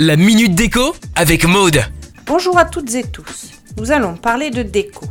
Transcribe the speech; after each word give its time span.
La 0.00 0.16
minute 0.16 0.54
déco 0.54 0.96
avec 1.16 1.44
Maude. 1.44 1.84
Bonjour 2.24 2.56
à 2.56 2.64
toutes 2.64 2.94
et 2.94 3.04
tous. 3.04 3.50
Nous 3.76 3.92
allons 3.92 4.16
parler 4.16 4.48
de 4.48 4.62
déco. 4.62 5.04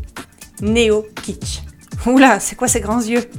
Néo-kitsch. 0.59 1.61
Oula, 2.07 2.39
c'est 2.39 2.55
quoi 2.55 2.67
ces 2.67 2.81
grands 2.81 3.03
yeux? 3.03 3.29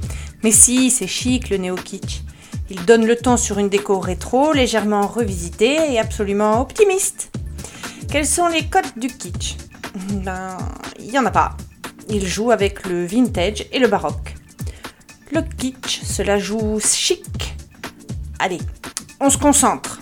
Mais 0.45 0.53
si, 0.53 0.89
c'est 0.89 1.09
chic 1.09 1.51
le 1.51 1.57
néo-kitsch. 1.57 2.23
Il 2.71 2.85
donne 2.85 3.05
le 3.05 3.17
ton 3.17 3.37
sur 3.37 3.59
une 3.59 3.69
déco 3.69 3.99
rétro, 3.99 4.53
légèrement 4.53 5.09
revisitée 5.09 5.95
et 5.95 5.99
absolument 5.99 6.61
optimiste. 6.61 7.33
Quels 8.09 8.25
sont 8.25 8.47
les 8.47 8.69
codes 8.69 8.97
du 8.97 9.09
kitsch? 9.09 9.57
Ben, 10.25 10.57
il 11.01 11.11
n'y 11.11 11.19
en 11.19 11.27
a 11.27 11.33
pas. 11.33 11.57
Il 12.09 12.25
joue 12.25 12.53
avec 12.53 12.87
le 12.87 13.05
vintage 13.05 13.67
et 13.73 13.81
le 13.81 13.89
baroque. 13.89 14.37
Le 15.33 15.43
kitsch, 15.43 16.03
cela 16.05 16.39
joue 16.39 16.79
chic. 16.79 17.57
Allez, 18.39 18.61
on 19.19 19.29
se 19.29 19.39
concentre. 19.39 19.99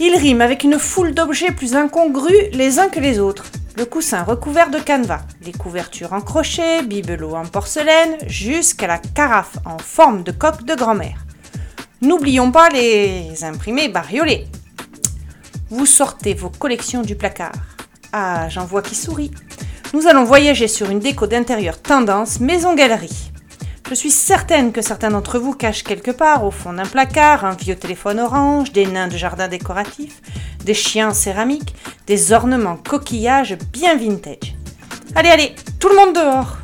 Il 0.00 0.16
rime 0.16 0.40
avec 0.40 0.64
une 0.64 0.80
foule 0.80 1.14
d'objets 1.14 1.52
plus 1.52 1.76
incongrus 1.76 2.50
les 2.52 2.80
uns 2.80 2.88
que 2.88 2.98
les 2.98 3.20
autres. 3.20 3.44
Le 3.76 3.84
coussin 3.84 4.24
recouvert 4.24 4.70
de 4.70 4.80
canevas, 4.80 5.22
les 5.44 5.52
couvertures 5.52 6.12
en 6.12 6.20
crochet, 6.20 6.82
bibelots 6.82 7.36
en 7.36 7.44
porcelaine, 7.44 8.16
jusqu'à 8.26 8.88
la 8.88 8.98
carafe 8.98 9.56
en 9.64 9.78
forme 9.78 10.24
de 10.24 10.32
coque 10.32 10.64
de 10.64 10.74
grand-mère. 10.74 11.24
N'oublions 12.02 12.50
pas 12.50 12.70
les 12.70 13.44
imprimés 13.44 13.88
bariolés. 13.88 14.46
Vous 15.70 15.86
sortez 15.86 16.34
vos 16.34 16.50
collections 16.50 17.02
du 17.02 17.14
placard. 17.14 17.54
Ah, 18.12 18.48
j'en 18.48 18.64
vois 18.64 18.82
qui 18.82 18.96
sourit. 18.96 19.30
Nous 19.92 20.08
allons 20.08 20.24
voyager 20.24 20.66
sur 20.66 20.90
une 20.90 20.98
déco 20.98 21.28
d'intérieur 21.28 21.80
tendance 21.80 22.40
maison-galerie. 22.40 23.30
Je 23.88 23.94
suis 23.94 24.10
certaine 24.10 24.72
que 24.72 24.80
certains 24.80 25.10
d'entre 25.10 25.38
vous 25.38 25.52
cachent 25.52 25.82
quelque 25.82 26.10
part, 26.10 26.44
au 26.44 26.50
fond 26.50 26.72
d'un 26.72 26.86
placard, 26.86 27.44
un 27.44 27.54
vieux 27.54 27.76
téléphone 27.76 28.18
orange, 28.18 28.72
des 28.72 28.86
nains 28.86 29.08
de 29.08 29.16
jardin 29.16 29.46
décoratifs, 29.46 30.22
des 30.64 30.72
chiens 30.72 31.12
céramiques, 31.12 31.74
des 32.06 32.32
ornements 32.32 32.78
coquillages 32.78 33.58
bien 33.72 33.94
vintage. 33.94 34.56
Allez, 35.14 35.28
allez, 35.28 35.54
tout 35.78 35.90
le 35.90 35.96
monde 35.96 36.14
dehors 36.14 36.56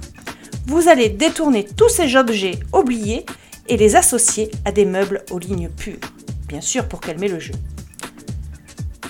Vous 0.66 0.88
allez 0.88 1.10
détourner 1.10 1.66
tous 1.76 1.90
ces 1.90 2.16
objets 2.16 2.58
oubliés 2.72 3.26
et 3.68 3.76
les 3.76 3.96
associer 3.96 4.50
à 4.64 4.72
des 4.72 4.86
meubles 4.86 5.22
aux 5.30 5.38
lignes 5.38 5.68
pures. 5.68 6.00
Bien 6.48 6.62
sûr 6.62 6.88
pour 6.88 7.00
calmer 7.00 7.28
le 7.28 7.38
jeu. 7.38 7.54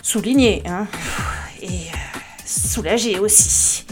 Souligner, 0.02 0.64
hein 0.66 0.88
Et 1.62 1.68
euh, 1.68 2.18
soulager 2.44 3.20
aussi. 3.20 3.84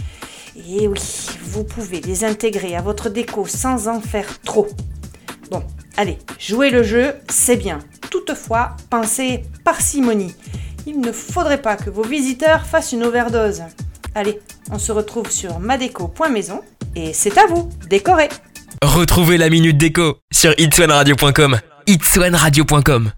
Et 0.71 0.87
oui, 0.87 1.01
vous 1.45 1.65
pouvez 1.65 2.03
les 2.03 2.25
intégrer 2.25 2.77
à 2.77 2.83
votre 2.83 3.09
déco 3.09 3.47
sans 3.47 3.89
en 3.89 4.03
faire 4.03 4.39
trop. 4.43 4.69
Bon, 5.51 5.63
allez, 5.97 6.19
jouez 6.39 6.69
le 6.69 6.83
jeu, 6.83 7.15
c'est 7.31 7.57
bien. 7.57 7.79
Toutefois, 8.11 8.77
pensez 8.91 9.45
parcimonie. 9.65 10.35
Il 10.87 11.01
ne 11.01 11.11
faudrait 11.11 11.63
pas 11.63 11.77
que 11.77 11.89
vos 11.89 12.03
visiteurs 12.03 12.67
fassent 12.67 12.93
une 12.93 13.05
overdose. 13.05 13.63
Allez, 14.15 14.41
on 14.71 14.79
se 14.79 14.93
retrouve 14.93 15.31
sur 15.31 15.59
madeco.maison 15.59 16.61
et 16.95 17.15
c'est 17.15 17.39
à 17.39 17.47
vous, 17.47 17.71
décorez 17.89 18.29
Retrouvez 18.83 19.39
la 19.39 19.49
minute 19.49 19.79
déco 19.79 20.19
sur 20.31 20.53
itswanradio.com. 20.59 21.59
itswanradio.com 21.87 23.13